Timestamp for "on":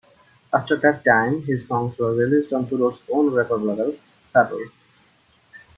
2.53-2.67